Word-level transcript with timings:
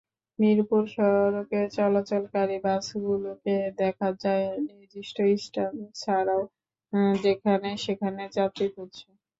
মিরপুর 0.39 0.83
সড়কে 0.89 1.59
চলাচলকারী 1.75 2.57
বাসগুলোকে 2.65 3.53
দেখা 3.81 4.09
যায়, 4.23 4.47
নির্দিষ্ট 4.67 5.15
স্ট্যান্ড 5.43 5.79
ছাড়াও 5.95 6.41
যেখানে-সেখানে 7.23 8.23
যাত্রী 8.37 8.65
তুলছে। 8.75 9.07